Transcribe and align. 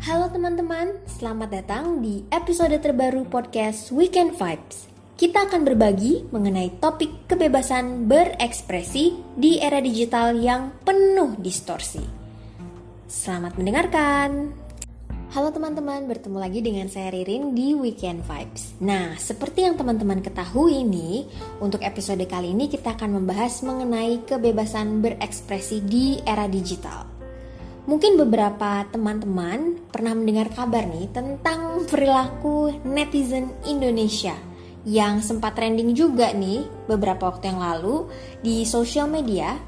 Halo 0.00 0.32
teman-teman, 0.32 0.96
selamat 1.04 1.60
datang 1.60 2.00
di 2.00 2.24
episode 2.32 2.72
terbaru 2.80 3.28
podcast 3.28 3.92
Weekend 3.92 4.32
Vibes. 4.32 4.88
Kita 5.12 5.44
akan 5.44 5.60
berbagi 5.60 6.24
mengenai 6.32 6.80
topik 6.80 7.28
kebebasan 7.28 8.08
berekspresi 8.08 9.20
di 9.36 9.60
era 9.60 9.76
digital 9.84 10.40
yang 10.40 10.72
penuh 10.88 11.36
distorsi. 11.36 12.00
Selamat 13.12 13.60
mendengarkan. 13.60 14.56
Halo 15.36 15.52
teman-teman, 15.52 16.08
bertemu 16.08 16.38
lagi 16.48 16.64
dengan 16.64 16.88
saya 16.88 17.12
Ririn 17.12 17.52
di 17.52 17.76
Weekend 17.76 18.24
Vibes. 18.24 18.80
Nah, 18.80 19.20
seperti 19.20 19.68
yang 19.68 19.76
teman-teman 19.76 20.24
ketahui 20.24 20.80
nih, 20.80 21.28
untuk 21.60 21.84
episode 21.84 22.24
kali 22.24 22.56
ini 22.56 22.72
kita 22.72 22.96
akan 22.96 23.20
membahas 23.20 23.60
mengenai 23.60 24.24
kebebasan 24.24 25.04
berekspresi 25.04 25.84
di 25.84 26.24
era 26.24 26.48
digital. 26.48 27.09
Mungkin 27.90 28.22
beberapa 28.22 28.86
teman-teman 28.86 29.90
pernah 29.90 30.14
mendengar 30.14 30.46
kabar 30.54 30.86
nih 30.86 31.10
tentang 31.10 31.82
perilaku 31.90 32.70
netizen 32.86 33.50
Indonesia 33.66 34.38
yang 34.86 35.18
sempat 35.18 35.58
trending 35.58 35.90
juga 35.98 36.30
nih 36.30 36.70
beberapa 36.86 37.26
waktu 37.26 37.50
yang 37.50 37.58
lalu 37.58 38.06
di 38.46 38.62
sosial 38.62 39.10
media 39.10 39.58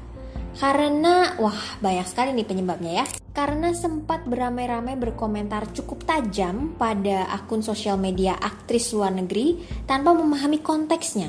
karena 0.55 1.35
wah 1.35 1.75
banyak 1.83 2.07
sekali 2.07 2.31
nih 2.31 2.47
penyebabnya 2.47 2.91
ya 3.03 3.05
karena 3.35 3.75
sempat 3.75 4.23
beramai-ramai 4.23 4.95
berkomentar 4.95 5.75
cukup 5.75 6.07
tajam 6.07 6.79
pada 6.79 7.27
akun 7.27 7.59
sosial 7.59 7.99
media 7.99 8.39
aktris 8.39 8.95
luar 8.95 9.11
negeri 9.11 9.59
tanpa 9.83 10.15
memahami 10.15 10.63
konteksnya. 10.63 11.27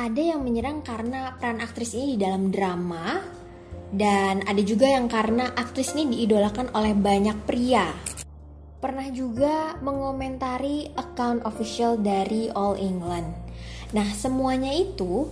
Ada 0.00 0.32
yang 0.32 0.40
menyerang 0.40 0.80
karena 0.80 1.36
peran 1.36 1.60
aktris 1.60 1.92
ini 1.92 2.16
di 2.16 2.24
dalam 2.24 2.48
drama 2.48 3.39
dan 3.90 4.46
ada 4.46 4.62
juga 4.62 4.86
yang 4.86 5.10
karena 5.10 5.50
aktris 5.54 5.94
ini 5.98 6.14
diidolakan 6.14 6.70
oleh 6.74 6.94
banyak 6.94 7.36
pria 7.44 7.90
pernah 8.80 9.04
juga 9.12 9.76
mengomentari 9.84 10.88
account 10.96 11.44
official 11.44 12.00
dari 12.00 12.48
All 12.48 12.80
England. 12.80 13.28
Nah, 13.92 14.08
semuanya 14.16 14.72
itu 14.72 15.28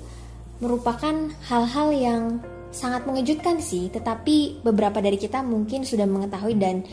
merupakan 0.61 1.33
hal-hal 1.49 1.89
yang 1.97 2.23
sangat 2.69 3.09
mengejutkan 3.09 3.65
sih, 3.65 3.89
tetapi 3.89 4.61
beberapa 4.61 5.01
dari 5.01 5.17
kita 5.17 5.41
mungkin 5.41 5.89
sudah 5.89 6.05
mengetahui 6.05 6.55
dan 6.61 6.85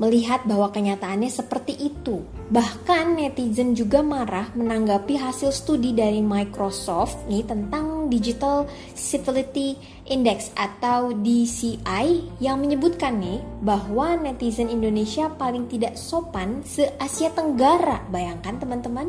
melihat 0.00 0.48
bahwa 0.48 0.72
kenyataannya 0.72 1.28
seperti 1.28 1.76
itu. 1.76 2.24
Bahkan 2.48 3.20
netizen 3.20 3.76
juga 3.76 4.00
marah 4.00 4.48
menanggapi 4.56 5.20
hasil 5.20 5.52
studi 5.52 5.92
dari 5.92 6.24
Microsoft 6.24 7.28
nih 7.28 7.44
tentang 7.44 7.99
Digital 8.10 8.66
Civility 8.92 9.78
Index 10.10 10.50
atau 10.58 11.14
DCI 11.14 12.36
yang 12.42 12.58
menyebutkan 12.58 13.22
nih 13.22 13.38
bahwa 13.62 14.18
netizen 14.18 14.66
Indonesia 14.66 15.30
paling 15.30 15.70
tidak 15.70 15.94
sopan 15.94 16.66
se-Asia 16.66 17.30
Tenggara. 17.30 18.02
Bayangkan 18.10 18.58
teman-teman. 18.58 19.08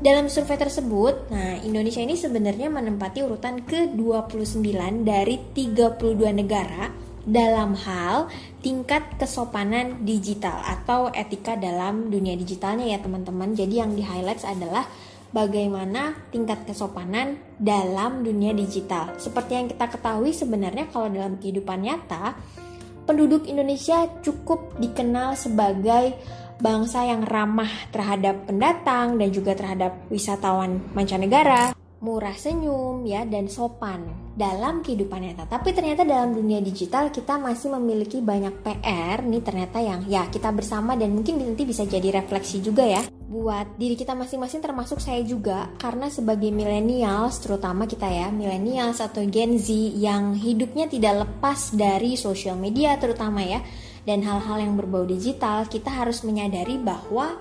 Dalam 0.00 0.32
survei 0.32 0.56
tersebut, 0.56 1.28
nah 1.28 1.60
Indonesia 1.60 2.00
ini 2.00 2.16
sebenarnya 2.16 2.72
menempati 2.72 3.20
urutan 3.20 3.60
ke-29 3.68 4.64
dari 5.04 5.36
32 5.52 6.00
negara 6.32 6.88
dalam 7.20 7.76
hal 7.76 8.32
tingkat 8.64 9.04
kesopanan 9.20 10.08
digital 10.08 10.56
atau 10.64 11.12
etika 11.12 11.52
dalam 11.56 12.08
dunia 12.08 12.32
digitalnya 12.32 12.96
ya 12.96 12.98
teman-teman. 13.00 13.52
Jadi 13.52 13.74
yang 13.76 13.92
di 13.92 14.00
highlights 14.00 14.48
adalah 14.48 14.88
bagaimana 15.30 16.14
tingkat 16.30 16.66
kesopanan 16.66 17.38
dalam 17.56 18.22
dunia 18.26 18.54
digital. 18.54 19.14
Seperti 19.16 19.56
yang 19.56 19.66
kita 19.70 19.86
ketahui 19.90 20.34
sebenarnya 20.34 20.90
kalau 20.90 21.10
dalam 21.10 21.38
kehidupan 21.38 21.82
nyata, 21.82 22.34
penduduk 23.06 23.46
Indonesia 23.46 24.06
cukup 24.22 24.78
dikenal 24.78 25.34
sebagai 25.38 26.14
bangsa 26.60 27.08
yang 27.08 27.24
ramah 27.24 27.70
terhadap 27.88 28.44
pendatang 28.44 29.16
dan 29.16 29.28
juga 29.32 29.56
terhadap 29.56 29.96
wisatawan 30.12 30.78
mancanegara 30.92 31.72
murah 32.00 32.32
senyum 32.32 33.04
ya 33.04 33.28
dan 33.28 33.52
sopan 33.52 34.08
dalam 34.32 34.80
kehidupan 34.80 35.20
nyata. 35.20 35.44
Tapi 35.44 35.76
ternyata 35.76 36.00
dalam 36.00 36.32
dunia 36.32 36.64
digital 36.64 37.12
kita 37.12 37.36
masih 37.36 37.76
memiliki 37.76 38.24
banyak 38.24 38.64
PR 38.64 39.20
nih 39.20 39.42
ternyata 39.44 39.84
yang 39.84 40.08
ya 40.08 40.24
kita 40.32 40.48
bersama 40.48 40.96
dan 40.96 41.12
mungkin 41.12 41.36
nanti 41.44 41.68
bisa 41.68 41.84
jadi 41.84 42.24
refleksi 42.24 42.64
juga 42.64 42.88
ya 42.88 43.04
buat 43.30 43.78
diri 43.78 43.94
kita 43.94 44.18
masing-masing 44.18 44.58
termasuk 44.58 44.98
saya 44.98 45.22
juga 45.22 45.70
karena 45.78 46.10
sebagai 46.10 46.50
millennials 46.50 47.38
terutama 47.38 47.86
kita 47.86 48.10
ya 48.10 48.26
millennials 48.34 48.98
atau 48.98 49.22
Gen 49.22 49.54
Z 49.54 49.70
yang 49.94 50.34
hidupnya 50.34 50.90
tidak 50.90 51.22
lepas 51.22 51.70
dari 51.70 52.18
sosial 52.18 52.58
media 52.58 52.98
terutama 52.98 53.38
ya 53.46 53.62
dan 54.02 54.26
hal-hal 54.26 54.58
yang 54.58 54.74
berbau 54.74 55.06
digital 55.06 55.62
kita 55.70 55.94
harus 55.94 56.26
menyadari 56.26 56.74
bahwa 56.74 57.38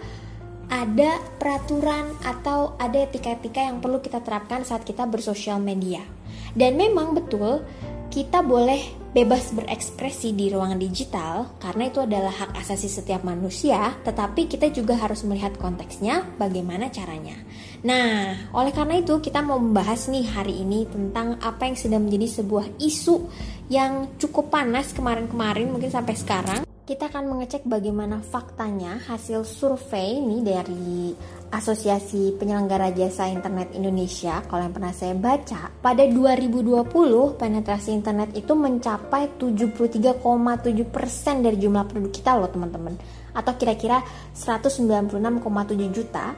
ada 0.69 1.17
peraturan 1.41 2.13
atau 2.21 2.77
ada 2.77 3.09
etika-etika 3.09 3.65
yang 3.65 3.81
perlu 3.81 3.97
kita 3.97 4.21
terapkan 4.21 4.61
saat 4.61 4.85
kita 4.85 5.09
bersosial 5.09 5.57
media. 5.57 6.05
Dan 6.53 6.77
memang 6.77 7.17
betul 7.17 7.65
kita 8.13 8.45
boleh 8.45 8.98
bebas 9.09 9.49
berekspresi 9.57 10.37
di 10.37 10.53
ruang 10.53 10.77
digital 10.77 11.57
karena 11.57 11.89
itu 11.89 12.05
adalah 12.05 12.29
hak 12.29 12.53
asasi 12.61 12.85
setiap 12.85 13.25
manusia, 13.25 13.97
tetapi 14.05 14.45
kita 14.45 14.69
juga 14.69 14.93
harus 15.01 15.25
melihat 15.25 15.57
konteksnya 15.57 16.29
bagaimana 16.37 16.93
caranya. 16.93 17.33
Nah, 17.81 18.37
oleh 18.53 18.69
karena 18.69 19.01
itu 19.01 19.17
kita 19.17 19.41
mau 19.41 19.57
membahas 19.57 20.13
nih 20.13 20.29
hari 20.29 20.61
ini 20.61 20.85
tentang 20.85 21.41
apa 21.41 21.65
yang 21.65 21.77
sedang 21.79 22.05
menjadi 22.05 22.41
sebuah 22.41 22.77
isu 22.77 23.25
yang 23.73 24.13
cukup 24.21 24.53
panas 24.53 24.93
kemarin-kemarin 24.93 25.73
mungkin 25.73 25.89
sampai 25.89 26.13
sekarang 26.13 26.68
kita 26.89 27.05
akan 27.05 27.37
mengecek 27.37 27.69
bagaimana 27.69 28.17
faktanya 28.17 28.97
hasil 29.05 29.45
survei 29.45 30.17
ini 30.17 30.41
dari 30.41 31.13
Asosiasi 31.53 32.33
Penyelenggara 32.33 32.89
Jasa 32.89 33.29
Internet 33.29 33.77
Indonesia. 33.77 34.41
Kalau 34.49 34.65
yang 34.65 34.73
pernah 34.73 34.89
saya 34.89 35.13
baca, 35.13 35.69
pada 35.69 36.01
2020 36.09 36.89
penetrasi 37.37 37.93
internet 37.93 38.33
itu 38.33 38.57
mencapai 38.57 39.37
73,7% 39.37 41.45
dari 41.45 41.61
jumlah 41.61 41.85
penduduk 41.85 42.09
kita 42.09 42.41
loh 42.41 42.49
teman-teman. 42.49 42.97
Atau 43.37 43.53
kira-kira 43.61 44.01
196,7 44.33 45.93
juta 45.93 46.33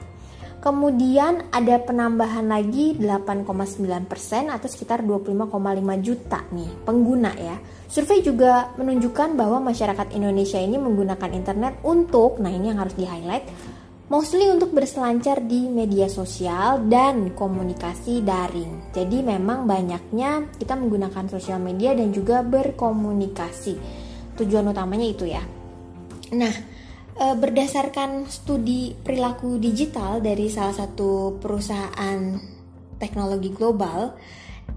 Kemudian 0.62 1.50
ada 1.50 1.82
penambahan 1.82 2.46
lagi 2.46 2.94
8,9% 2.94 3.50
atau 4.54 4.68
sekitar 4.70 5.02
25,5 5.02 5.58
juta 6.06 6.46
nih 6.54 6.70
pengguna 6.86 7.34
ya. 7.34 7.58
Survei 7.90 8.22
juga 8.22 8.70
menunjukkan 8.78 9.34
bahwa 9.34 9.58
masyarakat 9.74 10.14
Indonesia 10.14 10.62
ini 10.62 10.78
menggunakan 10.78 11.34
internet 11.34 11.82
untuk, 11.82 12.38
nah 12.38 12.54
ini 12.54 12.70
yang 12.70 12.78
harus 12.78 12.94
di 12.94 13.10
highlight, 13.10 13.50
mostly 14.14 14.54
untuk 14.54 14.70
berselancar 14.70 15.42
di 15.42 15.66
media 15.66 16.06
sosial 16.06 16.86
dan 16.86 17.34
komunikasi 17.34 18.22
daring. 18.22 18.94
Jadi 18.94 19.26
memang 19.26 19.66
banyaknya 19.66 20.46
kita 20.62 20.78
menggunakan 20.78 21.26
sosial 21.26 21.58
media 21.58 21.98
dan 21.98 22.14
juga 22.14 22.46
berkomunikasi. 22.46 23.82
Tujuan 24.38 24.70
utamanya 24.70 25.10
itu 25.10 25.26
ya. 25.26 25.42
Nah, 26.38 26.54
berdasarkan 27.18 28.30
studi 28.32 28.96
perilaku 28.96 29.60
digital 29.60 30.24
dari 30.24 30.48
salah 30.48 30.74
satu 30.74 31.38
perusahaan 31.42 32.40
teknologi 33.02 33.50
global, 33.50 34.14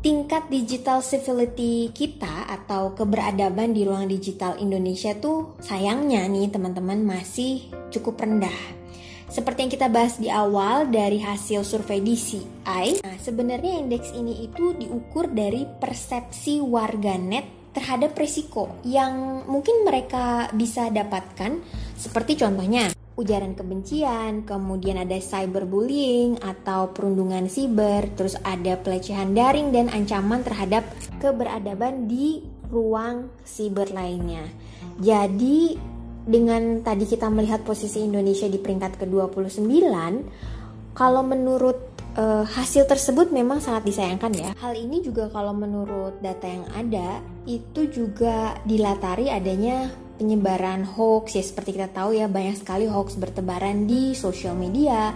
tingkat 0.00 0.49
digital 0.49 1.00
civility 1.05 1.93
kita 1.93 2.49
atau 2.49 2.97
keberadaban 2.97 3.72
di 3.72 3.84
ruang 3.84 4.09
digital 4.09 4.56
Indonesia 4.61 5.12
tuh 5.17 5.56
sayangnya 5.61 6.25
nih 6.28 6.53
teman-teman 6.53 7.05
masih 7.05 7.69
cukup 7.89 8.21
rendah. 8.21 8.84
Seperti 9.25 9.66
yang 9.66 9.72
kita 9.72 9.89
bahas 9.91 10.15
di 10.21 10.28
awal 10.31 10.93
dari 10.93 11.19
hasil 11.19 11.66
survei 11.66 11.99
DCI, 11.99 13.03
nah 13.03 13.16
sebenarnya 13.19 13.83
indeks 13.83 14.15
ini 14.15 14.47
itu 14.47 14.77
diukur 14.78 15.27
dari 15.33 15.66
persepsi 15.66 16.62
warganet 16.62 17.63
terhadap 17.74 18.14
resiko 18.14 18.70
yang 18.86 19.44
mungkin 19.50 19.82
mereka 19.82 20.48
bisa 20.54 20.88
dapatkan 20.88 21.59
seperti 21.98 22.38
contohnya 22.38 22.94
ujaran 23.15 23.54
kebencian, 23.54 24.42
kemudian 24.42 24.98
ada 24.98 25.15
cyberbullying 25.22 26.42
atau 26.42 26.91
perundungan 26.91 27.47
siber, 27.47 28.10
terus 28.18 28.34
ada 28.42 28.74
pelecehan 28.74 29.34
daring 29.34 29.71
dan 29.71 29.86
ancaman 29.86 30.42
terhadap 30.42 30.82
keberadaban 31.22 32.10
di 32.10 32.42
ruang 32.74 33.30
siber 33.47 33.86
lainnya. 33.94 34.42
Jadi 34.98 35.78
dengan 36.27 36.82
tadi 36.82 37.06
kita 37.06 37.30
melihat 37.30 37.62
posisi 37.62 38.03
Indonesia 38.03 38.50
di 38.50 38.59
peringkat 38.59 38.98
ke-29, 38.98 39.70
kalau 40.98 41.22
menurut 41.22 41.94
uh, 42.16 42.45
hasil 42.47 42.87
tersebut 42.87 43.31
memang 43.31 43.59
sangat 43.59 43.87
disayangkan 43.91 44.33
ya. 44.34 44.51
Hal 44.59 44.75
ini 44.75 45.03
juga 45.03 45.28
kalau 45.31 45.55
menurut 45.55 46.19
data 46.22 46.47
yang 46.47 46.66
ada 46.75 47.21
itu 47.45 47.91
juga 47.91 48.59
dilatari 48.65 49.28
adanya 49.31 49.91
penyebaran 50.15 50.87
hoax 50.87 51.34
ya 51.34 51.43
seperti 51.43 51.75
kita 51.75 51.91
tahu 51.91 52.15
ya 52.15 52.31
banyak 52.31 52.55
sekali 52.55 52.87
hoax 52.87 53.19
bertebaran 53.19 53.87
di 53.87 54.15
sosial 54.15 54.55
media. 54.55 55.15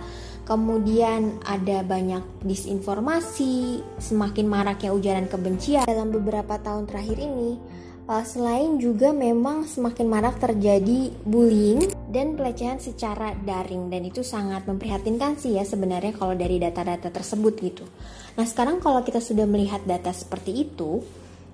Kemudian 0.49 1.45
ada 1.45 1.85
banyak 1.85 2.25
disinformasi, 2.41 3.85
semakin 4.01 4.49
maraknya 4.49 4.97
ujaran 4.97 5.29
kebencian 5.29 5.85
dalam 5.85 6.09
beberapa 6.09 6.57
tahun 6.57 6.89
terakhir 6.89 7.21
ini 7.21 7.61
Uh, 8.09 8.25
selain 8.25 8.81
juga 8.81 9.13
memang 9.13 9.69
semakin 9.69 10.09
marak 10.09 10.41
terjadi 10.41 11.13
bullying 11.29 11.93
dan 12.09 12.41
pelecehan 12.41 12.81
secara 12.81 13.37
daring 13.37 13.93
dan 13.93 14.01
itu 14.09 14.25
sangat 14.25 14.65
memprihatinkan 14.65 15.37
sih 15.37 15.61
ya 15.61 15.65
sebenarnya 15.69 16.17
kalau 16.17 16.33
dari 16.33 16.57
data-data 16.57 17.13
tersebut 17.13 17.61
gitu. 17.61 17.85
Nah 18.41 18.49
sekarang 18.49 18.81
kalau 18.81 19.05
kita 19.05 19.21
sudah 19.21 19.45
melihat 19.45 19.85
data 19.85 20.09
seperti 20.09 20.65
itu, 20.65 21.05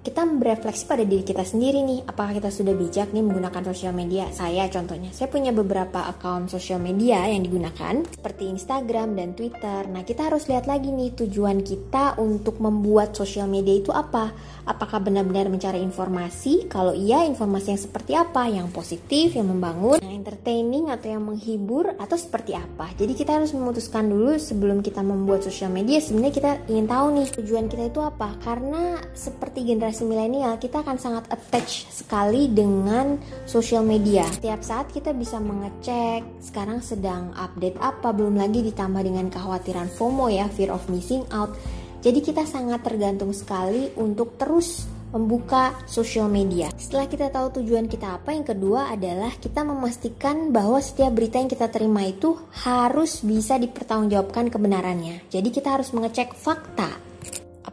kita 0.05 0.21
berefleksi 0.29 0.85
pada 0.85 1.01
diri 1.01 1.25
kita 1.25 1.41
sendiri 1.49 1.81
nih 1.81 2.05
apakah 2.05 2.37
kita 2.37 2.53
sudah 2.53 2.77
bijak 2.77 3.17
nih 3.17 3.25
menggunakan 3.25 3.73
sosial 3.73 3.97
media? 3.97 4.29
Saya 4.37 4.69
contohnya 4.69 5.09
saya 5.17 5.33
punya 5.33 5.49
beberapa 5.49 6.05
akun 6.05 6.45
sosial 6.45 6.77
media 6.77 7.25
yang 7.25 7.41
digunakan 7.41 8.05
seperti 8.13 8.53
Instagram 8.53 9.17
dan 9.17 9.33
Twitter. 9.33 9.89
Nah 9.89 10.05
kita 10.05 10.29
harus 10.29 10.45
lihat 10.53 10.69
lagi 10.69 10.93
nih 10.93 11.17
tujuan 11.25 11.65
kita 11.65 12.21
untuk 12.21 12.61
membuat 12.61 13.17
sosial 13.17 13.49
media 13.49 13.81
itu 13.81 13.89
apa? 13.97 14.29
Apakah 14.69 15.01
benar-benar 15.01 15.49
mencari 15.49 15.81
informasi? 15.81 16.69
Kalau 16.69 16.93
iya 16.93 17.25
informasi 17.25 17.73
yang 17.73 17.81
seperti 17.81 18.13
apa? 18.13 18.45
Yang 18.45 18.77
positif 18.77 19.33
yang 19.41 19.49
membangun 19.57 20.05
yang 20.05 20.21
entertaining 20.21 20.93
atau 20.93 21.17
yang 21.17 21.25
menghibur 21.25 21.97
atau 21.97 22.21
seperti 22.21 22.53
apa? 22.53 22.93
Jadi 22.93 23.17
kita 23.17 23.41
harus 23.41 23.57
memutuskan 23.57 24.13
dulu 24.13 24.37
sebelum 24.37 24.85
kita 24.85 25.01
membuat 25.01 25.49
sosial 25.49 25.73
media. 25.73 25.97
Sebenarnya 25.97 26.35
kita 26.37 26.51
ingin 26.69 26.85
tahu 26.93 27.07
nih 27.17 27.27
tujuan 27.41 27.73
kita 27.73 27.89
itu 27.89 28.05
apa? 28.05 28.37
Karena 28.45 29.01
seperti 29.17 29.65
generasi 29.65 29.94
generasi 29.95 30.11
milenial 30.11 30.59
kita 30.59 30.83
akan 30.83 30.99
sangat 30.99 31.25
attach 31.31 31.87
sekali 31.87 32.51
dengan 32.51 33.15
sosial 33.47 33.87
media. 33.87 34.27
Setiap 34.27 34.59
saat 34.67 34.91
kita 34.91 35.15
bisa 35.15 35.39
mengecek 35.39 36.27
sekarang 36.43 36.83
sedang 36.83 37.31
update 37.39 37.79
apa, 37.79 38.11
belum 38.11 38.35
lagi 38.35 38.67
ditambah 38.67 39.07
dengan 39.07 39.31
kekhawatiran 39.31 39.87
FOMO 39.95 40.27
ya, 40.35 40.51
fear 40.51 40.75
of 40.75 40.83
missing 40.91 41.23
out. 41.31 41.55
Jadi 42.03 42.27
kita 42.27 42.43
sangat 42.43 42.83
tergantung 42.83 43.31
sekali 43.31 43.95
untuk 43.95 44.35
terus 44.35 44.91
membuka 45.15 45.79
sosial 45.87 46.27
media. 46.27 46.75
Setelah 46.75 47.07
kita 47.07 47.31
tahu 47.31 47.63
tujuan 47.63 47.87
kita 47.87 48.19
apa, 48.19 48.35
yang 48.35 48.43
kedua 48.43 48.91
adalah 48.91 49.31
kita 49.39 49.63
memastikan 49.63 50.51
bahwa 50.51 50.83
setiap 50.83 51.15
berita 51.15 51.39
yang 51.39 51.47
kita 51.47 51.71
terima 51.71 52.03
itu 52.03 52.35
harus 52.67 53.23
bisa 53.23 53.63
dipertanggungjawabkan 53.63 54.51
kebenarannya. 54.51 55.23
Jadi 55.31 55.49
kita 55.55 55.79
harus 55.79 55.95
mengecek 55.95 56.35
fakta 56.35 57.14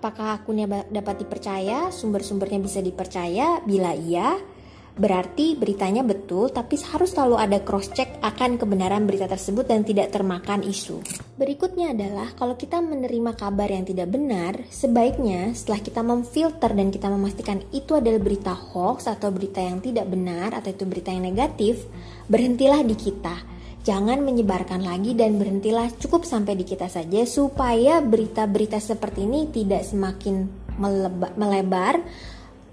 Apakah 0.01 0.41
akunnya 0.41 0.65
dapat 0.89 1.21
dipercaya? 1.21 1.93
Sumber-sumbernya 1.93 2.57
bisa 2.57 2.81
dipercaya? 2.81 3.61
Bila 3.61 3.93
iya, 3.93 4.33
berarti 4.97 5.53
beritanya 5.53 6.01
betul, 6.01 6.49
tapi 6.49 6.73
harus 6.89 7.13
selalu 7.13 7.37
ada 7.37 7.61
cross 7.61 7.93
check 7.93 8.17
akan 8.17 8.57
kebenaran 8.57 9.05
berita 9.05 9.29
tersebut 9.29 9.69
dan 9.69 9.85
tidak 9.85 10.09
termakan 10.09 10.65
isu. 10.65 11.05
Berikutnya 11.37 11.93
adalah 11.93 12.33
kalau 12.33 12.57
kita 12.57 12.81
menerima 12.81 13.37
kabar 13.37 13.69
yang 13.69 13.85
tidak 13.85 14.09
benar, 14.09 14.57
sebaiknya 14.73 15.53
setelah 15.53 15.85
kita 15.85 16.01
memfilter 16.01 16.73
dan 16.73 16.89
kita 16.89 17.05
memastikan 17.05 17.61
itu 17.69 17.93
adalah 17.93 18.17
berita 18.17 18.57
hoax 18.57 19.05
atau 19.05 19.29
berita 19.29 19.61
yang 19.61 19.85
tidak 19.85 20.09
benar 20.09 20.57
atau 20.57 20.73
itu 20.73 20.89
berita 20.89 21.13
yang 21.13 21.29
negatif, 21.29 21.85
berhentilah 22.25 22.81
di 22.81 22.97
kita 22.97 23.50
Jangan 23.81 24.21
menyebarkan 24.21 24.85
lagi 24.85 25.17
dan 25.17 25.41
berhentilah. 25.41 25.89
Cukup 25.97 26.21
sampai 26.21 26.53
di 26.53 26.61
kita 26.69 26.85
saja 26.85 27.25
supaya 27.25 27.97
berita-berita 27.97 28.77
seperti 28.77 29.25
ini 29.25 29.49
tidak 29.49 29.81
semakin 29.81 30.45
melebar 31.37 31.97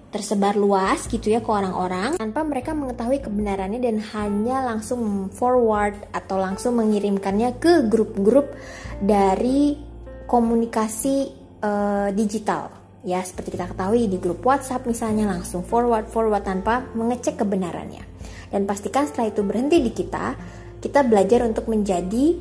tersebar 0.08 0.56
luas 0.56 1.08
gitu 1.08 1.32
ya 1.32 1.40
ke 1.40 1.48
orang-orang. 1.48 2.20
Tanpa 2.20 2.44
mereka 2.44 2.76
mengetahui 2.76 3.24
kebenarannya 3.24 3.80
dan 3.80 4.00
hanya 4.16 4.64
langsung 4.64 5.32
forward 5.32 5.96
atau 6.12 6.36
langsung 6.40 6.76
mengirimkannya 6.76 7.56
ke 7.56 7.88
grup-grup 7.88 8.52
dari 9.00 9.80
komunikasi 10.28 11.32
uh, 11.64 12.08
digital. 12.12 12.68
Ya 13.00 13.24
seperti 13.24 13.56
kita 13.56 13.72
ketahui 13.72 14.12
di 14.12 14.20
grup 14.20 14.44
WhatsApp 14.44 14.84
misalnya 14.84 15.24
langsung 15.24 15.64
forward 15.64 16.12
forward 16.12 16.44
tanpa 16.44 16.84
mengecek 16.92 17.40
kebenarannya. 17.40 18.04
Dan 18.48 18.64
pastikan 18.64 19.04
setelah 19.08 19.28
itu 19.28 19.44
berhenti 19.44 19.80
di 19.80 19.92
kita 19.92 20.36
kita 20.78 21.02
belajar 21.02 21.42
untuk 21.42 21.66
menjadi 21.66 22.38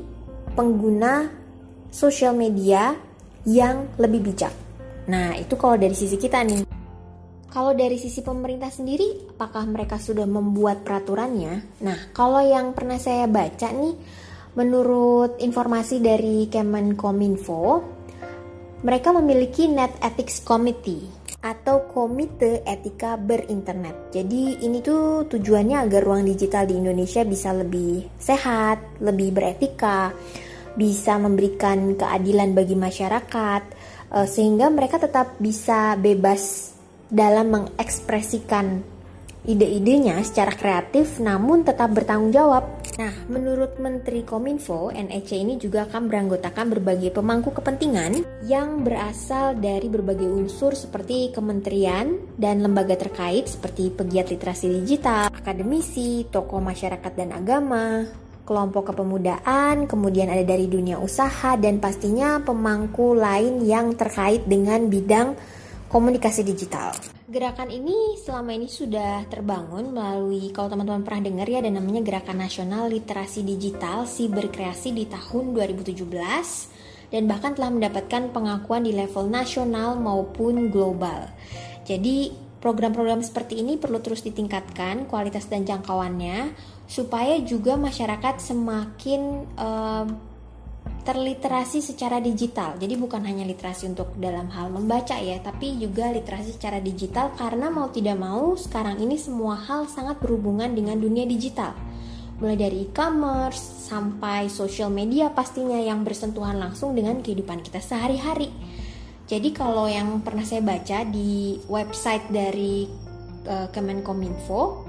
pengguna 0.53 1.29
sosial 1.89 2.37
media 2.37 2.93
yang 3.47 3.89
lebih 3.97 4.31
bijak. 4.31 4.53
Nah, 5.07 5.33
itu 5.39 5.55
kalau 5.55 5.79
dari 5.79 5.95
sisi 5.95 6.19
kita 6.19 6.43
nih. 6.43 6.67
Kalau 7.47 7.73
dari 7.73 7.95
sisi 7.97 8.21
pemerintah 8.21 8.69
sendiri, 8.69 9.33
apakah 9.33 9.65
mereka 9.65 9.97
sudah 9.97 10.27
membuat 10.27 10.83
peraturannya? 10.83 11.81
Nah, 11.81 12.11
kalau 12.11 12.43
yang 12.43 12.75
pernah 12.75 12.99
saya 13.01 13.25
baca 13.25 13.71
nih, 13.71 13.95
menurut 14.53 15.39
informasi 15.41 16.03
dari 16.03 16.45
Kemenkominfo, 16.51 17.81
mereka 18.83 19.09
memiliki 19.15 19.65
Net 19.71 19.97
Ethics 20.03 20.43
Committee 20.45 21.16
atau 21.37 21.85
Komite 21.85 22.65
Etika 22.65 23.13
Berinternet. 23.15 24.09
Jadi 24.09 24.65
ini 24.65 24.81
tuh 24.81 25.29
tujuannya 25.29 25.85
agar 25.85 26.01
ruang 26.01 26.25
digital 26.25 26.65
di 26.65 26.81
Indonesia 26.81 27.21
bisa 27.21 27.53
lebih 27.53 28.09
sehat, 28.17 28.99
lebih 28.99 29.37
beretika, 29.37 30.09
bisa 30.73 31.21
memberikan 31.21 31.93
keadilan 31.93 32.57
bagi 32.57 32.73
masyarakat, 32.73 33.61
eh, 34.17 34.27
sehingga 34.27 34.73
mereka 34.73 34.97
tetap 34.97 35.37
bisa 35.37 35.93
bebas 35.97 36.73
dalam 37.07 37.53
mengekspresikan 37.53 38.96
ide-idenya 39.47 40.19
secara 40.21 40.51
kreatif 40.51 41.23
namun 41.23 41.63
tetap 41.63 41.95
bertanggung 41.95 42.35
jawab. 42.35 42.67
Nah, 42.99 43.13
menurut 43.31 43.79
Menteri 43.79 44.27
Kominfo, 44.27 44.91
NEC 44.91 45.39
ini 45.39 45.55
juga 45.55 45.87
akan 45.87 46.11
beranggotakan 46.11 46.67
berbagai 46.77 47.15
pemangku 47.15 47.55
kepentingan 47.55 48.27
yang 48.43 48.83
berasal 48.83 49.55
dari 49.55 49.87
berbagai 49.87 50.27
unsur 50.27 50.75
seperti 50.75 51.31
kementerian 51.31 52.19
dan 52.35 52.59
lembaga 52.59 52.99
terkait 52.99 53.47
seperti 53.47 53.89
pegiat 53.89 54.27
literasi 54.27 54.83
digital, 54.83 55.31
akademisi, 55.31 56.27
tokoh 56.27 56.59
masyarakat 56.59 57.11
dan 57.15 57.31
agama, 57.31 58.03
kelompok 58.47 58.95
kepemudaan, 58.95 59.91
kemudian 59.91 60.31
ada 60.31 60.47
dari 60.47 60.71
dunia 60.71 60.97
usaha 61.03 61.59
dan 61.59 61.83
pastinya 61.83 62.39
pemangku 62.39 63.11
lain 63.11 63.67
yang 63.67 63.93
terkait 63.99 64.47
dengan 64.47 64.87
bidang 64.87 65.35
komunikasi 65.87 66.43
digital. 66.43 66.91
Gerakan 67.27 67.71
ini 67.71 68.15
selama 68.19 68.55
ini 68.55 68.71
sudah 68.71 69.27
terbangun 69.27 69.91
melalui 69.91 70.51
kalau 70.55 70.71
teman-teman 70.71 71.03
pernah 71.03 71.27
dengar 71.27 71.47
ya 71.47 71.59
ada 71.59 71.71
namanya 71.71 72.03
Gerakan 72.03 72.39
Nasional 72.39 72.87
Literasi 72.87 73.43
Digital 73.43 74.07
Siberkreasi 74.07 74.95
di 74.95 75.07
tahun 75.07 75.51
2017 75.55 76.07
dan 77.11 77.23
bahkan 77.27 77.55
telah 77.55 77.71
mendapatkan 77.71 78.31
pengakuan 78.35 78.83
di 78.83 78.91
level 78.91 79.31
nasional 79.31 79.95
maupun 79.95 80.67
global. 80.67 81.31
Jadi 81.87 82.31
program-program 82.59 83.23
seperti 83.23 83.63
ini 83.63 83.79
perlu 83.79 84.03
terus 84.03 84.25
ditingkatkan 84.27 85.07
kualitas 85.07 85.47
dan 85.47 85.63
jangkauannya 85.63 86.51
supaya 86.87 87.39
juga 87.43 87.79
masyarakat 87.79 88.43
semakin 88.43 89.21
uh, 89.55 90.07
terliterasi 91.07 91.79
secara 91.79 92.19
digital. 92.19 92.75
Jadi 92.75 92.99
bukan 92.99 93.23
hanya 93.23 93.47
literasi 93.47 93.87
untuk 93.87 94.11
dalam 94.19 94.51
hal 94.51 94.67
membaca 94.67 95.15
ya, 95.15 95.39
tapi 95.39 95.79
juga 95.79 96.11
literasi 96.11 96.59
secara 96.59 96.83
digital 96.83 97.31
karena 97.39 97.71
mau 97.71 97.87
tidak 97.87 98.19
mau 98.19 98.59
sekarang 98.59 98.99
ini 98.99 99.15
semua 99.15 99.55
hal 99.55 99.87
sangat 99.87 100.19
berhubungan 100.19 100.67
dengan 100.75 100.99
dunia 100.99 101.23
digital. 101.23 101.71
Mulai 102.43 102.59
dari 102.59 102.77
e-commerce 102.91 103.87
sampai 103.87 104.51
social 104.51 104.91
media 104.91 105.31
pastinya 105.31 105.79
yang 105.79 106.03
bersentuhan 106.03 106.59
langsung 106.59 106.91
dengan 106.91 107.23
kehidupan 107.23 107.63
kita 107.63 107.79
sehari-hari. 107.79 108.51
Jadi 109.31 109.55
kalau 109.55 109.87
yang 109.87 110.19
pernah 110.19 110.43
saya 110.43 110.59
baca 110.59 111.07
di 111.07 111.55
website 111.71 112.27
dari 112.27 112.83
uh, 113.47 113.71
Kemenkominfo, 113.71 114.83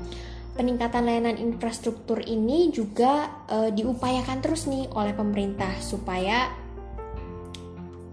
peningkatan 0.59 1.07
layanan 1.07 1.39
infrastruktur 1.39 2.19
ini 2.19 2.75
juga 2.75 3.47
uh, 3.47 3.71
diupayakan 3.71 4.43
terus 4.43 4.67
nih 4.67 4.91
oleh 4.91 5.15
pemerintah 5.15 5.71
supaya 5.79 6.51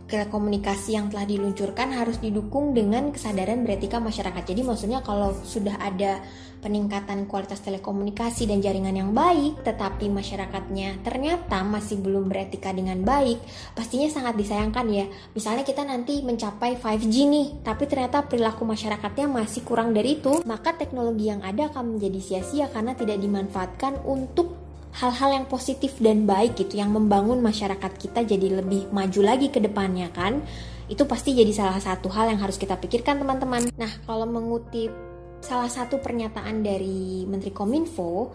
telekomunikasi 0.06 0.98
yang 0.98 1.10
telah 1.10 1.26
diluncurkan 1.26 1.90
harus 1.94 2.22
didukung 2.22 2.78
dengan 2.78 3.10
kesadaran 3.10 3.66
beretika 3.66 3.98
masyarakat. 3.98 4.44
Jadi 4.46 4.62
maksudnya 4.62 5.02
kalau 5.02 5.34
sudah 5.42 5.82
ada 5.82 6.22
peningkatan 6.66 7.30
kualitas 7.30 7.62
telekomunikasi 7.62 8.50
dan 8.50 8.58
jaringan 8.58 8.98
yang 8.98 9.12
baik, 9.14 9.62
tetapi 9.62 10.10
masyarakatnya 10.10 11.06
ternyata 11.06 11.62
masih 11.62 12.02
belum 12.02 12.26
beretika 12.26 12.74
dengan 12.74 13.06
baik, 13.06 13.38
pastinya 13.78 14.10
sangat 14.10 14.34
disayangkan 14.34 14.86
ya. 14.90 15.06
Misalnya 15.38 15.62
kita 15.62 15.86
nanti 15.86 16.26
mencapai 16.26 16.74
5G 16.82 17.16
nih, 17.30 17.48
tapi 17.62 17.86
ternyata 17.86 18.26
perilaku 18.26 18.66
masyarakatnya 18.66 19.30
masih 19.30 19.62
kurang 19.62 19.94
dari 19.94 20.18
itu, 20.18 20.42
maka 20.42 20.74
teknologi 20.74 21.30
yang 21.30 21.46
ada 21.46 21.70
akan 21.70 21.98
menjadi 22.02 22.18
sia-sia 22.18 22.66
karena 22.74 22.98
tidak 22.98 23.22
dimanfaatkan 23.22 24.02
untuk 24.02 24.65
hal-hal 24.96 25.30
yang 25.44 25.46
positif 25.46 26.00
dan 26.00 26.24
baik 26.24 26.56
gitu 26.56 26.80
yang 26.80 26.92
membangun 26.96 27.44
masyarakat 27.44 27.92
kita 28.00 28.24
jadi 28.24 28.64
lebih 28.64 28.88
maju 28.96 29.22
lagi 29.24 29.52
ke 29.52 29.60
depannya 29.60 30.08
kan 30.16 30.40
itu 30.88 31.04
pasti 31.04 31.34
jadi 31.34 31.52
salah 31.52 31.82
satu 31.82 32.08
hal 32.14 32.30
yang 32.32 32.40
harus 32.40 32.62
kita 32.62 32.78
pikirkan 32.78 33.18
teman-teman. 33.18 33.74
Nah, 33.74 33.90
kalau 34.06 34.30
mengutip 34.30 34.94
salah 35.42 35.70
satu 35.70 35.98
pernyataan 35.98 36.62
dari 36.62 37.25
Menteri 37.25 37.50
Kominfo, 37.50 38.34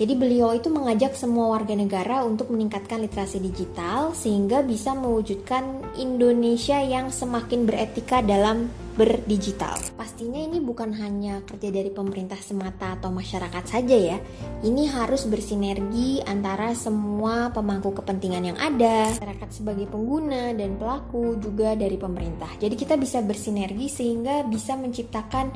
Jadi 0.00 0.16
beliau 0.16 0.56
itu 0.56 0.72
mengajak 0.72 1.12
semua 1.12 1.52
warga 1.52 1.76
negara 1.76 2.24
untuk 2.24 2.48
meningkatkan 2.48 3.04
literasi 3.04 3.36
digital 3.36 4.16
sehingga 4.16 4.64
bisa 4.64 4.96
mewujudkan 4.96 5.92
Indonesia 6.00 6.80
yang 6.80 7.12
semakin 7.12 7.68
beretika 7.68 8.24
dalam 8.24 8.72
berdigital. 8.96 9.76
Pastinya 10.00 10.40
ini 10.40 10.56
bukan 10.56 10.96
hanya 10.96 11.44
kerja 11.44 11.68
dari 11.68 11.92
pemerintah 11.92 12.40
semata 12.40 12.96
atau 12.96 13.12
masyarakat 13.12 13.64
saja 13.68 13.96
ya. 13.96 14.16
Ini 14.64 14.88
harus 14.88 15.28
bersinergi 15.28 16.24
antara 16.24 16.72
semua 16.72 17.52
pemangku 17.52 17.92
kepentingan 17.96 18.56
yang 18.56 18.58
ada, 18.60 19.12
masyarakat 19.20 19.50
sebagai 19.52 19.84
pengguna 19.84 20.56
dan 20.56 20.80
pelaku 20.80 21.36
juga 21.40 21.76
dari 21.76 22.00
pemerintah. 22.00 22.48
Jadi 22.56 22.72
kita 22.72 22.96
bisa 22.96 23.20
bersinergi 23.20 23.88
sehingga 23.88 24.48
bisa 24.48 24.80
menciptakan 24.80 25.52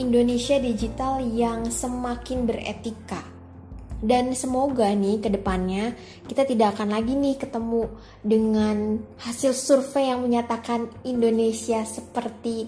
Indonesia 0.00 0.56
digital 0.56 1.20
yang 1.20 1.68
semakin 1.68 2.48
beretika 2.48 3.31
dan 4.02 4.34
semoga 4.34 4.90
nih 4.90 5.22
ke 5.22 5.30
depannya 5.30 5.94
kita 6.26 6.42
tidak 6.42 6.74
akan 6.74 6.90
lagi 6.90 7.14
nih 7.14 7.38
ketemu 7.38 7.86
dengan 8.18 8.98
hasil 9.22 9.54
survei 9.54 10.10
yang 10.10 10.26
menyatakan 10.26 10.90
Indonesia 11.06 11.86
seperti 11.86 12.66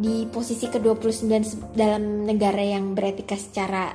di 0.00 0.24
posisi 0.32 0.72
ke-29 0.72 1.76
dalam 1.76 2.24
negara 2.24 2.64
yang 2.64 2.96
beretika 2.96 3.36
secara 3.36 3.92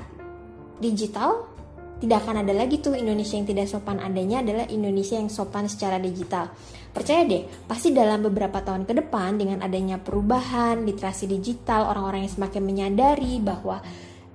digital. 0.77 1.57
Tidak 1.95 2.17
akan 2.21 2.43
ada 2.45 2.53
lagi 2.53 2.83
tuh 2.83 2.93
Indonesia 2.93 3.39
yang 3.39 3.47
tidak 3.49 3.71
sopan. 3.71 4.03
Adanya 4.03 4.43
adalah 4.45 4.67
Indonesia 4.69 5.15
yang 5.17 5.31
sopan 5.31 5.65
secara 5.65 5.97
digital. 5.97 6.51
Percaya 6.91 7.25
deh 7.25 7.49
pasti 7.65 7.95
dalam 7.95 8.21
beberapa 8.21 8.61
tahun 8.61 8.85
ke 8.85 8.93
depan 9.01 9.41
dengan 9.41 9.63
adanya 9.65 9.97
perubahan 9.97 10.85
literasi 10.85 11.25
digital 11.25 11.89
orang-orang 11.89 12.27
yang 12.27 12.33
semakin 12.35 12.63
menyadari 12.67 13.39
bahwa 13.41 13.79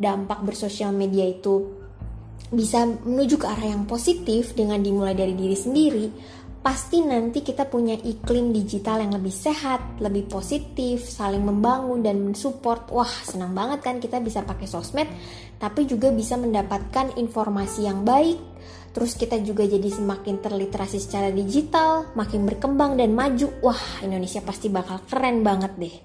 dampak 0.01 0.41
bersosial 0.43 0.91
media 0.97 1.29
itu 1.29 1.80
bisa 2.49 2.89
menuju 2.89 3.37
ke 3.37 3.47
arah 3.47 3.69
yang 3.77 3.85
positif 3.85 4.57
dengan 4.57 4.81
dimulai 4.81 5.13
dari 5.13 5.37
diri 5.37 5.55
sendiri, 5.55 6.07
pasti 6.61 7.01
nanti 7.01 7.41
kita 7.41 7.65
punya 7.69 7.97
iklim 7.97 8.53
digital 8.53 9.01
yang 9.01 9.17
lebih 9.17 9.33
sehat, 9.33 10.03
lebih 10.03 10.29
positif, 10.29 11.09
saling 11.09 11.41
membangun 11.41 12.05
dan 12.05 12.21
mensupport. 12.21 12.91
Wah, 12.93 13.15
senang 13.25 13.57
banget 13.57 13.81
kan 13.81 13.97
kita 13.97 14.21
bisa 14.21 14.45
pakai 14.45 14.67
sosmed, 14.69 15.09
tapi 15.57 15.87
juga 15.89 16.13
bisa 16.13 16.37
mendapatkan 16.37 17.17
informasi 17.17 17.89
yang 17.89 18.05
baik. 18.05 18.37
Terus 18.91 19.15
kita 19.15 19.39
juga 19.47 19.63
jadi 19.71 19.87
semakin 19.87 20.43
terliterasi 20.43 20.99
secara 20.99 21.31
digital, 21.31 22.11
makin 22.19 22.43
berkembang 22.43 22.99
dan 22.99 23.15
maju. 23.15 23.47
Wah, 23.63 24.03
Indonesia 24.03 24.43
pasti 24.43 24.67
bakal 24.67 25.07
keren 25.07 25.47
banget 25.47 25.73
deh. 25.79 25.97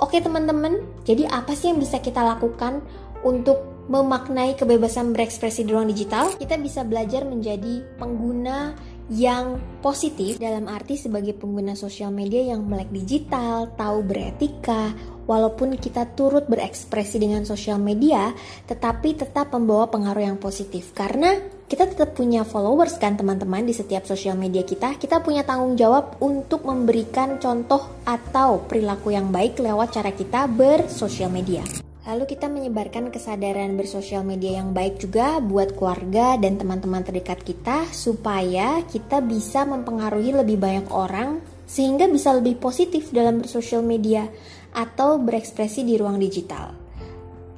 Oke 0.00 0.20
teman-teman, 0.20 1.04
jadi 1.04 1.28
apa 1.28 1.52
sih 1.52 1.72
yang 1.72 1.80
bisa 1.80 2.00
kita 2.00 2.20
lakukan 2.20 2.80
untuk 3.24 3.75
memaknai 3.86 4.58
kebebasan 4.58 5.14
berekspresi 5.14 5.62
di 5.62 5.70
ruang 5.70 5.90
digital, 5.90 6.34
kita 6.34 6.58
bisa 6.58 6.82
belajar 6.82 7.22
menjadi 7.22 7.86
pengguna 7.98 8.74
yang 9.06 9.62
positif 9.78 10.42
dalam 10.42 10.66
arti 10.66 10.98
sebagai 10.98 11.30
pengguna 11.38 11.78
sosial 11.78 12.10
media 12.10 12.50
yang 12.50 12.66
melek 12.66 12.90
digital, 12.90 13.70
tahu 13.78 14.02
beretika, 14.02 14.90
walaupun 15.30 15.78
kita 15.78 16.10
turut 16.18 16.50
berekspresi 16.50 17.22
dengan 17.22 17.46
sosial 17.46 17.78
media, 17.78 18.34
tetapi 18.66 19.14
tetap 19.14 19.54
membawa 19.54 19.86
pengaruh 19.86 20.34
yang 20.34 20.38
positif 20.42 20.90
karena 20.90 21.38
kita 21.66 21.86
tetap 21.86 22.18
punya 22.18 22.42
followers 22.42 22.98
kan 22.98 23.14
teman-teman 23.14 23.66
di 23.66 23.74
setiap 23.74 24.06
sosial 24.06 24.38
media 24.38 24.62
kita. 24.62 24.98
Kita 24.98 25.18
punya 25.22 25.42
tanggung 25.42 25.78
jawab 25.78 26.18
untuk 26.22 26.62
memberikan 26.62 27.42
contoh 27.42 28.02
atau 28.06 28.62
perilaku 28.66 29.14
yang 29.14 29.30
baik 29.34 29.58
lewat 29.58 29.94
cara 29.98 30.10
kita 30.14 30.46
bersosial 30.46 31.30
media. 31.30 31.85
Lalu 32.06 32.38
kita 32.38 32.46
menyebarkan 32.46 33.10
kesadaran 33.10 33.74
bersosial 33.74 34.22
media 34.22 34.62
yang 34.62 34.70
baik 34.70 35.02
juga 35.02 35.42
buat 35.42 35.74
keluarga 35.74 36.38
dan 36.38 36.54
teman-teman 36.54 37.02
terdekat 37.02 37.42
kita 37.42 37.82
supaya 37.90 38.86
kita 38.86 39.18
bisa 39.18 39.66
mempengaruhi 39.66 40.30
lebih 40.30 40.54
banyak 40.54 40.86
orang 40.94 41.42
sehingga 41.66 42.06
bisa 42.06 42.30
lebih 42.30 42.62
positif 42.62 43.10
dalam 43.10 43.42
bersosial 43.42 43.82
media 43.82 44.30
atau 44.70 45.18
berekspresi 45.18 45.82
di 45.82 45.98
ruang 45.98 46.22
digital. 46.22 46.70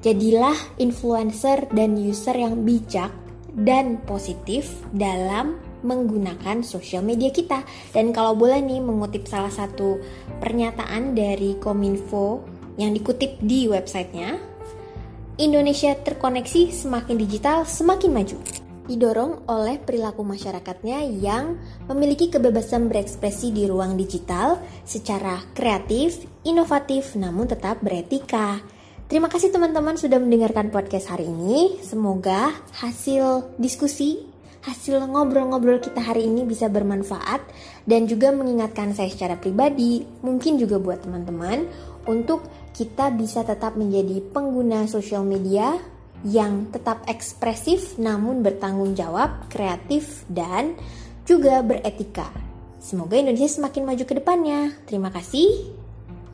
Jadilah 0.00 0.56
influencer 0.80 1.68
dan 1.68 2.00
user 2.00 2.32
yang 2.32 2.64
bijak 2.64 3.12
dan 3.52 4.00
positif 4.08 4.80
dalam 4.96 5.60
menggunakan 5.84 6.64
sosial 6.64 7.04
media 7.04 7.28
kita. 7.28 7.68
Dan 7.92 8.16
kalau 8.16 8.32
boleh 8.32 8.64
nih 8.64 8.80
mengutip 8.80 9.28
salah 9.28 9.52
satu 9.52 10.00
pernyataan 10.40 11.12
dari 11.12 11.60
Kominfo 11.60 12.57
yang 12.78 12.94
dikutip 12.94 13.42
di 13.42 13.66
websitenya, 13.66 14.38
Indonesia 15.38 15.94
terkoneksi 15.94 16.70
semakin 16.70 17.16
digital 17.18 17.66
semakin 17.66 18.10
maju. 18.14 18.38
Didorong 18.88 19.44
oleh 19.52 19.76
perilaku 19.76 20.24
masyarakatnya 20.24 21.04
yang 21.20 21.60
memiliki 21.92 22.32
kebebasan 22.32 22.88
berekspresi 22.88 23.52
di 23.52 23.68
ruang 23.68 24.00
digital 24.00 24.56
secara 24.88 25.44
kreatif, 25.52 26.24
inovatif, 26.48 27.12
namun 27.20 27.44
tetap 27.44 27.84
beretika. 27.84 28.64
Terima 29.04 29.28
kasih 29.28 29.52
teman-teman 29.52 30.00
sudah 30.00 30.16
mendengarkan 30.16 30.72
podcast 30.72 31.12
hari 31.12 31.28
ini. 31.28 31.84
Semoga 31.84 32.56
hasil 32.80 33.60
diskusi 33.60 34.28
hasil 34.68 35.00
ngobrol-ngobrol 35.06 35.78
kita 35.78 36.02
hari 36.02 36.26
ini 36.26 36.42
bisa 36.42 36.66
bermanfaat 36.66 37.40
dan 37.86 38.04
juga 38.10 38.34
mengingatkan 38.34 38.92
saya 38.92 39.08
secara 39.08 39.38
pribadi, 39.38 40.02
mungkin 40.20 40.58
juga 40.58 40.82
buat 40.82 41.06
teman-teman 41.06 41.64
untuk 42.04 42.44
kita 42.78 43.10
bisa 43.10 43.42
tetap 43.42 43.74
menjadi 43.74 44.22
pengguna 44.30 44.86
sosial 44.86 45.26
media 45.26 45.74
yang 46.22 46.70
tetap 46.70 47.02
ekspresif 47.10 47.98
namun 47.98 48.46
bertanggung 48.46 48.94
jawab, 48.94 49.50
kreatif 49.50 50.22
dan 50.30 50.78
juga 51.26 51.58
beretika. 51.66 52.30
Semoga 52.78 53.18
Indonesia 53.18 53.50
semakin 53.50 53.82
maju 53.82 54.04
ke 54.06 54.14
depannya. 54.14 54.60
Terima 54.86 55.10
kasih 55.10 55.74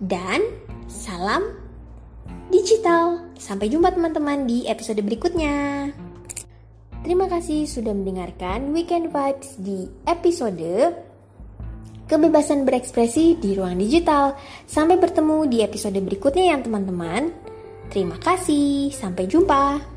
dan 0.05 0.45
salam 0.85 1.57
digital. 2.53 3.25
Sampai 3.41 3.73
jumpa 3.73 3.97
teman-teman 3.97 4.45
di 4.45 4.69
episode 4.69 5.01
berikutnya. 5.01 5.89
Terima 7.01 7.25
kasih 7.25 7.65
sudah 7.65 7.97
mendengarkan 7.97 8.77
Weekend 8.77 9.13
Vibes 9.13 9.57
di 9.57 9.89
episode 10.05 10.93
Kebebasan 12.05 12.69
berekspresi 12.69 13.41
di 13.41 13.57
ruang 13.57 13.81
digital. 13.81 14.37
Sampai 14.69 15.01
bertemu 15.01 15.49
di 15.49 15.65
episode 15.65 15.97
berikutnya 15.97 16.53
ya 16.53 16.57
teman-teman. 16.61 17.33
Terima 17.89 18.21
kasih, 18.21 18.93
sampai 18.93 19.25
jumpa. 19.25 19.94